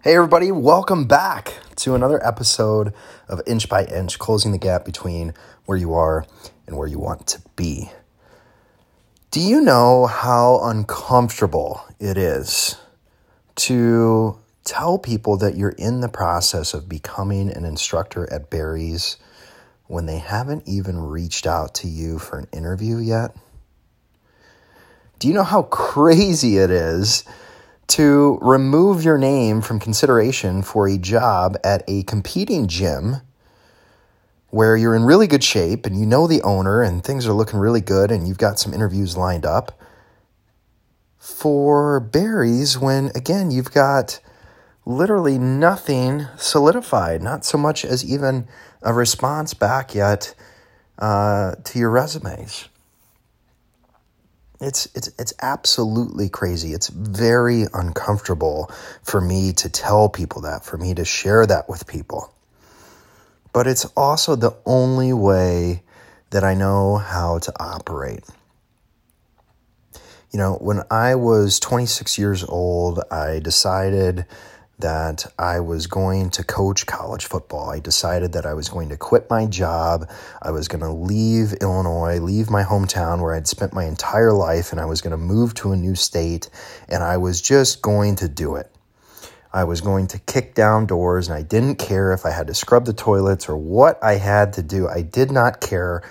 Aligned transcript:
Hey, 0.00 0.14
everybody, 0.14 0.52
welcome 0.52 1.06
back 1.06 1.54
to 1.74 1.96
another 1.96 2.24
episode 2.24 2.94
of 3.26 3.42
Inch 3.48 3.68
by 3.68 3.84
Inch, 3.84 4.16
closing 4.16 4.52
the 4.52 4.58
gap 4.58 4.84
between 4.84 5.34
where 5.66 5.76
you 5.76 5.92
are 5.94 6.24
and 6.68 6.76
where 6.76 6.86
you 6.86 7.00
want 7.00 7.26
to 7.26 7.42
be. 7.56 7.90
Do 9.32 9.40
you 9.40 9.60
know 9.60 10.06
how 10.06 10.60
uncomfortable 10.62 11.82
it 11.98 12.16
is 12.16 12.76
to 13.56 14.38
tell 14.62 14.98
people 15.00 15.36
that 15.38 15.56
you're 15.56 15.70
in 15.70 16.00
the 16.00 16.08
process 16.08 16.74
of 16.74 16.88
becoming 16.88 17.50
an 17.50 17.64
instructor 17.64 18.32
at 18.32 18.50
Barry's 18.50 19.16
when 19.88 20.06
they 20.06 20.18
haven't 20.18 20.62
even 20.68 20.96
reached 21.00 21.44
out 21.44 21.74
to 21.74 21.88
you 21.88 22.20
for 22.20 22.38
an 22.38 22.46
interview 22.52 22.98
yet? 22.98 23.34
Do 25.18 25.26
you 25.26 25.34
know 25.34 25.42
how 25.42 25.62
crazy 25.72 26.58
it 26.58 26.70
is? 26.70 27.24
To 27.88 28.38
remove 28.40 29.02
your 29.02 29.18
name 29.18 29.60
from 29.60 29.80
consideration 29.80 30.62
for 30.62 30.88
a 30.88 30.98
job 30.98 31.56
at 31.64 31.82
a 31.88 32.02
competing 32.04 32.66
gym 32.68 33.16
where 34.50 34.76
you're 34.76 34.94
in 34.94 35.04
really 35.04 35.26
good 35.26 35.44
shape 35.44 35.84
and 35.84 35.98
you 35.98 36.06
know 36.06 36.26
the 36.26 36.42
owner 36.42 36.82
and 36.82 37.04
things 37.04 37.26
are 37.26 37.32
looking 37.32 37.58
really 37.58 37.80
good 37.80 38.10
and 38.10 38.26
you've 38.26 38.38
got 38.38 38.58
some 38.58 38.72
interviews 38.72 39.16
lined 39.16 39.44
up 39.44 39.78
for 41.18 42.00
Barry's 42.00 42.78
when 42.78 43.10
again 43.14 43.50
you've 43.50 43.72
got 43.72 44.20
literally 44.88 45.38
nothing 45.38 46.26
solidified, 46.38 47.22
not 47.22 47.44
so 47.44 47.58
much 47.58 47.84
as 47.84 48.04
even 48.04 48.48
a 48.82 48.92
response 48.92 49.52
back 49.52 49.94
yet 49.94 50.34
uh, 50.98 51.54
to 51.62 51.78
your 51.78 51.90
resumes. 51.90 52.68
It's 54.60 54.86
it's 54.94 55.08
it's 55.18 55.32
absolutely 55.40 56.28
crazy. 56.28 56.72
It's 56.72 56.88
very 56.88 57.66
uncomfortable 57.72 58.70
for 59.02 59.20
me 59.20 59.52
to 59.52 59.68
tell 59.68 60.08
people 60.08 60.42
that, 60.42 60.64
for 60.64 60.76
me 60.76 60.94
to 60.94 61.04
share 61.04 61.46
that 61.46 61.68
with 61.68 61.86
people. 61.86 62.32
But 63.52 63.66
it's 63.66 63.84
also 63.96 64.34
the 64.34 64.56
only 64.66 65.12
way 65.12 65.82
that 66.30 66.44
I 66.44 66.54
know 66.54 66.96
how 66.96 67.38
to 67.38 67.52
operate. 67.62 68.24
You 70.32 70.38
know, 70.38 70.54
when 70.54 70.82
I 70.90 71.14
was 71.14 71.58
26 71.58 72.18
years 72.18 72.44
old, 72.44 73.00
I 73.10 73.38
decided 73.38 74.26
that 74.78 75.26
I 75.38 75.60
was 75.60 75.86
going 75.86 76.30
to 76.30 76.44
coach 76.44 76.86
college 76.86 77.26
football. 77.26 77.70
I 77.70 77.80
decided 77.80 78.32
that 78.32 78.46
I 78.46 78.54
was 78.54 78.68
going 78.68 78.90
to 78.90 78.96
quit 78.96 79.28
my 79.28 79.46
job. 79.46 80.08
I 80.40 80.52
was 80.52 80.68
going 80.68 80.82
to 80.82 80.92
leave 80.92 81.52
Illinois, 81.54 82.20
leave 82.20 82.48
my 82.48 82.62
hometown 82.62 83.20
where 83.20 83.34
I'd 83.34 83.48
spent 83.48 83.72
my 83.72 83.84
entire 83.84 84.32
life, 84.32 84.70
and 84.70 84.80
I 84.80 84.84
was 84.84 85.00
going 85.00 85.10
to 85.10 85.16
move 85.16 85.54
to 85.54 85.72
a 85.72 85.76
new 85.76 85.94
state, 85.94 86.48
and 86.88 87.02
I 87.02 87.16
was 87.16 87.40
just 87.40 87.82
going 87.82 88.16
to 88.16 88.28
do 88.28 88.54
it. 88.54 88.70
I 89.52 89.64
was 89.64 89.80
going 89.80 90.08
to 90.08 90.18
kick 90.18 90.54
down 90.54 90.86
doors, 90.86 91.28
and 91.28 91.36
I 91.36 91.42
didn't 91.42 91.76
care 91.76 92.12
if 92.12 92.26
I 92.26 92.30
had 92.30 92.46
to 92.48 92.54
scrub 92.54 92.84
the 92.84 92.92
toilets 92.92 93.48
or 93.48 93.56
what 93.56 93.98
I 94.02 94.14
had 94.14 94.52
to 94.54 94.62
do. 94.62 94.86
I 94.86 95.02
did 95.02 95.30
not 95.30 95.60
care, 95.60 96.02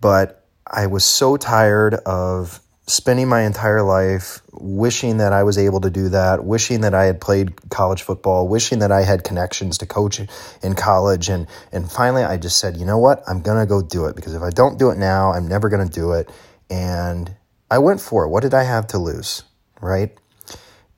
but 0.00 0.44
I 0.66 0.86
was 0.86 1.04
so 1.04 1.36
tired 1.36 1.94
of 1.94 2.61
spending 2.86 3.28
my 3.28 3.42
entire 3.42 3.82
life 3.82 4.40
wishing 4.52 5.18
that 5.18 5.32
I 5.32 5.44
was 5.44 5.56
able 5.56 5.80
to 5.80 5.90
do 5.90 6.08
that, 6.10 6.44
wishing 6.44 6.80
that 6.80 6.94
I 6.94 7.04
had 7.04 7.20
played 7.20 7.70
college 7.70 8.02
football, 8.02 8.48
wishing 8.48 8.80
that 8.80 8.90
I 8.90 9.02
had 9.02 9.24
connections 9.24 9.78
to 9.78 9.86
coach 9.86 10.20
in 10.62 10.74
college. 10.74 11.28
And, 11.28 11.46
and 11.70 11.90
finally, 11.90 12.24
I 12.24 12.36
just 12.36 12.58
said, 12.58 12.76
you 12.76 12.84
know 12.84 12.98
what? 12.98 13.22
I'm 13.28 13.40
going 13.40 13.58
to 13.58 13.66
go 13.66 13.82
do 13.82 14.06
it 14.06 14.16
because 14.16 14.34
if 14.34 14.42
I 14.42 14.50
don't 14.50 14.78
do 14.78 14.90
it 14.90 14.98
now, 14.98 15.32
I'm 15.32 15.48
never 15.48 15.68
going 15.68 15.86
to 15.86 15.92
do 15.92 16.12
it. 16.12 16.30
And 16.70 17.34
I 17.70 17.78
went 17.78 18.00
for 18.00 18.24
it. 18.24 18.28
What 18.28 18.42
did 18.42 18.54
I 18.54 18.64
have 18.64 18.88
to 18.88 18.98
lose? 18.98 19.44
Right. 19.80 20.16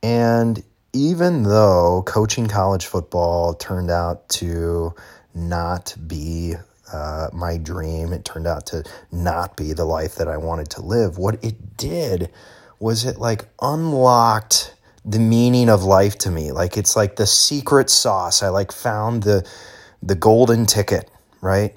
And 0.01 0.63
even 0.93 1.43
though 1.43 2.03
coaching 2.05 2.47
college 2.47 2.85
football 2.85 3.53
turned 3.53 3.91
out 3.91 4.27
to 4.29 4.93
not 5.33 5.95
be 6.07 6.55
uh, 6.91 7.29
my 7.33 7.57
dream. 7.57 8.13
It 8.13 8.25
turned 8.25 8.47
out 8.47 8.65
to 8.67 8.83
not 9.11 9.57
be 9.57 9.73
the 9.73 9.85
life 9.85 10.15
that 10.15 10.27
I 10.27 10.37
wanted 10.37 10.69
to 10.71 10.81
live. 10.81 11.17
What 11.17 11.43
it 11.43 11.77
did 11.77 12.31
was 12.79 13.05
it 13.05 13.17
like 13.17 13.45
unlocked 13.61 14.75
the 15.03 15.19
meaning 15.19 15.69
of 15.69 15.83
life 15.83 16.17
to 16.19 16.31
me. 16.31 16.51
Like 16.51 16.77
it's 16.77 16.95
like 16.95 17.15
the 17.15 17.27
secret 17.27 17.89
sauce. 17.89 18.41
I 18.41 18.49
like 18.49 18.71
found 18.71 19.23
the 19.23 19.47
the 20.01 20.15
golden 20.15 20.65
ticket, 20.65 21.09
right? 21.41 21.75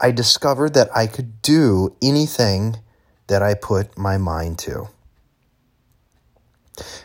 I 0.00 0.10
discovered 0.10 0.74
that 0.74 0.94
I 0.94 1.06
could 1.06 1.42
do 1.42 1.96
anything 2.02 2.78
that 3.28 3.42
I 3.42 3.54
put 3.54 3.96
my 3.96 4.18
mind 4.18 4.58
to. 4.60 4.88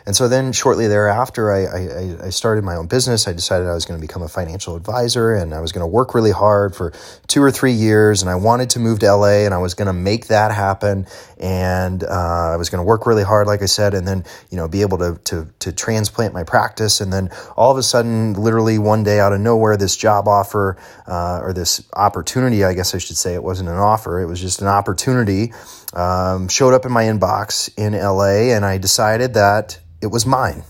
And 0.06 0.14
so 0.14 0.28
then 0.28 0.52
shortly 0.52 0.88
thereafter, 0.88 1.52
I, 1.52 1.64
I, 1.64 2.26
I, 2.26 2.30
started 2.30 2.64
my 2.64 2.76
own 2.76 2.86
business. 2.86 3.26
I 3.26 3.32
decided 3.32 3.66
I 3.66 3.74
was 3.74 3.84
going 3.84 4.00
to 4.00 4.06
become 4.06 4.22
a 4.22 4.28
financial 4.28 4.76
advisor 4.76 5.34
and 5.34 5.54
I 5.54 5.60
was 5.60 5.72
going 5.72 5.82
to 5.82 5.86
work 5.86 6.14
really 6.14 6.30
hard 6.30 6.74
for 6.74 6.92
two 7.26 7.42
or 7.42 7.50
three 7.50 7.72
years. 7.72 8.22
And 8.22 8.30
I 8.30 8.34
wanted 8.34 8.70
to 8.70 8.78
move 8.80 8.98
to 9.00 9.14
LA 9.14 9.44
and 9.44 9.54
I 9.54 9.58
was 9.58 9.74
going 9.74 9.86
to 9.86 9.92
make 9.92 10.26
that 10.28 10.52
happen. 10.52 11.06
And 11.38 12.04
uh, 12.04 12.52
I 12.52 12.56
was 12.56 12.70
going 12.70 12.80
to 12.80 12.84
work 12.84 13.06
really 13.06 13.24
hard, 13.24 13.46
like 13.46 13.62
I 13.62 13.66
said, 13.66 13.94
and 13.94 14.06
then, 14.06 14.24
you 14.50 14.56
know, 14.56 14.68
be 14.68 14.82
able 14.82 14.98
to, 14.98 15.18
to, 15.24 15.48
to 15.60 15.72
transplant 15.72 16.34
my 16.34 16.44
practice. 16.44 17.00
And 17.00 17.12
then 17.12 17.30
all 17.56 17.70
of 17.70 17.78
a 17.78 17.82
sudden, 17.82 18.34
literally 18.34 18.78
one 18.78 19.02
day 19.02 19.20
out 19.20 19.32
of 19.32 19.40
nowhere, 19.40 19.76
this 19.76 19.96
job 19.96 20.28
offer 20.28 20.76
uh, 21.06 21.40
or 21.42 21.52
this 21.52 21.84
opportunity, 21.94 22.64
I 22.64 22.74
guess 22.74 22.94
I 22.94 22.98
should 22.98 23.16
say, 23.16 23.34
it 23.34 23.42
wasn't 23.42 23.68
an 23.68 23.76
offer, 23.76 24.20
it 24.20 24.26
was 24.26 24.40
just 24.40 24.60
an 24.60 24.68
opportunity, 24.68 25.52
um, 25.92 26.48
showed 26.48 26.74
up 26.74 26.84
in 26.84 26.92
my 26.92 27.04
inbox 27.04 27.70
in 27.76 27.92
LA. 27.92 28.54
And 28.54 28.64
I 28.64 28.78
decided 28.78 29.34
that 29.34 29.78
it 30.00 30.08
was 30.08 30.26
mine. 30.26 30.64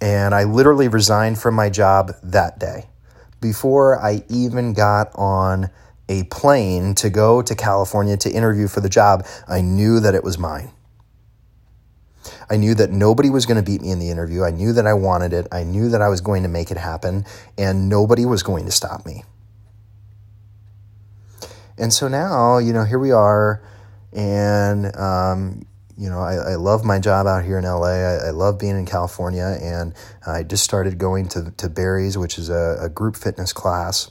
And 0.00 0.34
I 0.34 0.44
literally 0.44 0.88
resigned 0.88 1.38
from 1.38 1.54
my 1.54 1.70
job 1.70 2.12
that 2.22 2.58
day 2.58 2.86
before 3.40 3.98
I 4.02 4.22
even 4.28 4.72
got 4.72 5.10
on 5.14 5.70
a 6.08 6.24
plane 6.24 6.94
to 6.96 7.10
go 7.10 7.42
to 7.42 7.54
California 7.54 8.16
to 8.18 8.30
interview 8.30 8.68
for 8.68 8.80
the 8.80 8.88
job. 8.88 9.26
I 9.48 9.60
knew 9.60 10.00
that 10.00 10.14
it 10.14 10.22
was 10.22 10.38
mine. 10.38 10.70
I 12.50 12.56
knew 12.56 12.74
that 12.74 12.90
nobody 12.90 13.30
was 13.30 13.46
going 13.46 13.56
to 13.56 13.62
beat 13.62 13.82
me 13.82 13.90
in 13.90 13.98
the 13.98 14.10
interview. 14.10 14.44
I 14.44 14.50
knew 14.50 14.72
that 14.72 14.86
I 14.86 14.94
wanted 14.94 15.32
it. 15.32 15.48
I 15.50 15.64
knew 15.64 15.88
that 15.90 16.02
I 16.02 16.08
was 16.08 16.20
going 16.20 16.42
to 16.42 16.48
make 16.48 16.70
it 16.70 16.76
happen, 16.76 17.24
and 17.58 17.88
nobody 17.88 18.24
was 18.24 18.42
going 18.42 18.66
to 18.66 18.70
stop 18.70 19.06
me. 19.06 19.24
And 21.78 21.92
so 21.92 22.08
now, 22.08 22.58
you 22.58 22.72
know, 22.72 22.84
here 22.84 22.98
we 22.98 23.12
are, 23.12 23.62
and 24.12 24.94
um, 24.96 25.66
you 25.98 26.08
know, 26.08 26.20
I, 26.20 26.34
I, 26.34 26.54
love 26.54 26.84
my 26.84 26.98
job 26.98 27.26
out 27.26 27.44
here 27.44 27.58
in 27.58 27.64
LA. 27.64 27.88
I, 27.88 28.28
I, 28.28 28.30
love 28.30 28.58
being 28.58 28.78
in 28.78 28.86
California, 28.86 29.58
and 29.60 29.94
I 30.26 30.42
just 30.42 30.64
started 30.64 30.98
going 30.98 31.28
to, 31.30 31.50
to 31.50 31.68
Barry's, 31.68 32.16
which 32.16 32.38
is 32.38 32.48
a, 32.48 32.78
a, 32.80 32.88
group 32.88 33.16
fitness 33.16 33.52
class, 33.52 34.10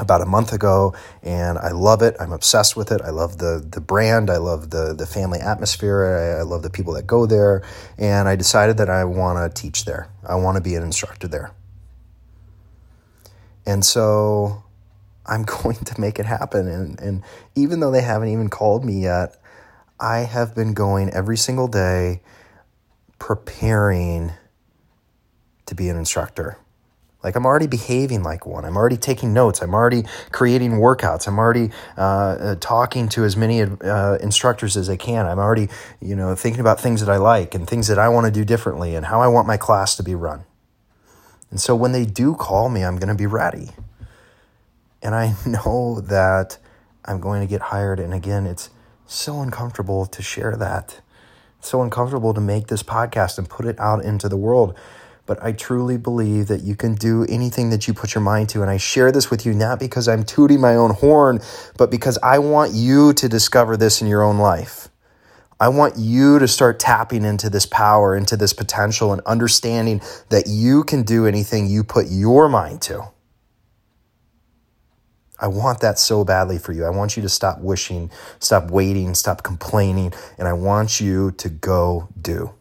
about 0.00 0.22
a 0.22 0.26
month 0.26 0.52
ago, 0.52 0.94
and 1.22 1.58
I 1.58 1.70
love 1.70 2.02
it. 2.02 2.16
I'm 2.18 2.32
obsessed 2.32 2.76
with 2.76 2.90
it. 2.90 3.00
I 3.02 3.10
love 3.10 3.38
the 3.38 3.64
the 3.70 3.80
brand. 3.80 4.30
I 4.30 4.38
love 4.38 4.70
the 4.70 4.94
the 4.94 5.06
family 5.06 5.38
atmosphere. 5.38 6.36
I, 6.36 6.40
I 6.40 6.42
love 6.42 6.62
the 6.62 6.70
people 6.70 6.94
that 6.94 7.06
go 7.06 7.26
there, 7.26 7.62
and 7.98 8.28
I 8.28 8.36
decided 8.36 8.78
that 8.78 8.88
I 8.88 9.04
want 9.04 9.54
to 9.54 9.62
teach 9.62 9.84
there. 9.84 10.08
I 10.26 10.36
want 10.36 10.56
to 10.56 10.62
be 10.62 10.74
an 10.74 10.82
instructor 10.82 11.28
there, 11.28 11.52
and 13.66 13.84
so 13.84 14.64
I'm 15.26 15.42
going 15.62 15.76
to 15.76 16.00
make 16.00 16.18
it 16.18 16.26
happen. 16.26 16.68
And 16.68 17.00
and 17.00 17.22
even 17.54 17.80
though 17.80 17.90
they 17.90 18.02
haven't 18.02 18.28
even 18.28 18.48
called 18.48 18.84
me 18.84 19.02
yet. 19.02 19.36
I 20.00 20.20
have 20.20 20.54
been 20.54 20.72
going 20.72 21.10
every 21.10 21.36
single 21.36 21.68
day 21.68 22.22
preparing 23.18 24.32
to 25.66 25.74
be 25.74 25.90
an 25.90 25.96
instructor. 25.96 26.56
Like 27.22 27.36
I'm 27.36 27.44
already 27.44 27.66
behaving 27.66 28.22
like 28.22 28.46
one. 28.46 28.64
I'm 28.64 28.78
already 28.78 28.96
taking 28.96 29.34
notes. 29.34 29.60
I'm 29.60 29.74
already 29.74 30.04
creating 30.32 30.72
workouts. 30.72 31.28
I'm 31.28 31.38
already 31.38 31.70
uh, 31.98 32.00
uh, 32.00 32.54
talking 32.60 33.10
to 33.10 33.24
as 33.24 33.36
many 33.36 33.60
uh, 33.60 34.16
instructors 34.22 34.74
as 34.74 34.88
I 34.88 34.96
can. 34.96 35.26
I'm 35.26 35.38
already, 35.38 35.68
you 36.00 36.16
know, 36.16 36.34
thinking 36.34 36.62
about 36.62 36.80
things 36.80 37.04
that 37.04 37.12
I 37.12 37.18
like 37.18 37.54
and 37.54 37.68
things 37.68 37.88
that 37.88 37.98
I 37.98 38.08
want 38.08 38.24
to 38.24 38.32
do 38.32 38.42
differently 38.42 38.94
and 38.94 39.04
how 39.04 39.20
I 39.20 39.28
want 39.28 39.46
my 39.46 39.58
class 39.58 39.96
to 39.96 40.02
be 40.02 40.14
run. 40.14 40.44
And 41.50 41.60
so 41.60 41.76
when 41.76 41.92
they 41.92 42.06
do 42.06 42.34
call 42.34 42.70
me, 42.70 42.82
I'm 42.82 42.96
going 42.96 43.08
to 43.08 43.14
be 43.14 43.26
ready. 43.26 43.68
And 45.02 45.14
I 45.14 45.34
know 45.46 46.00
that 46.00 46.58
I'm 47.04 47.20
going 47.20 47.40
to 47.40 47.46
get 47.46 47.60
hired. 47.62 48.00
And 48.00 48.14
again, 48.14 48.46
it's 48.46 48.70
so 49.06 49.40
uncomfortable 49.40 50.06
to 50.06 50.22
share 50.22 50.56
that. 50.56 51.00
so 51.60 51.82
uncomfortable 51.82 52.32
to 52.32 52.40
make 52.40 52.68
this 52.68 52.82
podcast 52.82 53.36
and 53.38 53.48
put 53.48 53.66
it 53.66 53.78
out 53.78 54.04
into 54.04 54.28
the 54.28 54.36
world. 54.36 54.74
But 55.26 55.42
I 55.42 55.52
truly 55.52 55.96
believe 55.98 56.48
that 56.48 56.62
you 56.62 56.74
can 56.74 56.94
do 56.94 57.24
anything 57.28 57.70
that 57.70 57.86
you 57.86 57.94
put 57.94 58.14
your 58.14 58.22
mind 58.22 58.48
to. 58.50 58.62
And 58.62 58.70
I 58.70 58.78
share 58.78 59.12
this 59.12 59.30
with 59.30 59.44
you 59.46 59.52
not 59.52 59.78
because 59.78 60.08
I'm 60.08 60.24
tooting 60.24 60.60
my 60.60 60.74
own 60.74 60.92
horn, 60.92 61.40
but 61.76 61.90
because 61.90 62.18
I 62.22 62.38
want 62.38 62.72
you 62.72 63.12
to 63.14 63.28
discover 63.28 63.76
this 63.76 64.00
in 64.00 64.08
your 64.08 64.22
own 64.22 64.38
life. 64.38 64.88
I 65.60 65.68
want 65.68 65.98
you 65.98 66.38
to 66.38 66.48
start 66.48 66.80
tapping 66.80 67.24
into 67.24 67.50
this 67.50 67.66
power, 67.66 68.16
into 68.16 68.36
this 68.36 68.54
potential, 68.54 69.12
and 69.12 69.20
understanding 69.26 70.00
that 70.30 70.46
you 70.46 70.84
can 70.84 71.02
do 71.02 71.26
anything 71.26 71.66
you 71.66 71.84
put 71.84 72.06
your 72.08 72.48
mind 72.48 72.80
to. 72.82 73.04
I 75.40 75.48
want 75.48 75.80
that 75.80 75.98
so 75.98 76.24
badly 76.24 76.58
for 76.58 76.72
you. 76.72 76.84
I 76.84 76.90
want 76.90 77.16
you 77.16 77.22
to 77.22 77.28
stop 77.28 77.60
wishing, 77.60 78.10
stop 78.40 78.70
waiting, 78.70 79.14
stop 79.14 79.42
complaining, 79.42 80.12
and 80.38 80.46
I 80.46 80.52
want 80.52 81.00
you 81.00 81.32
to 81.32 81.48
go 81.48 82.08
do. 82.20 82.52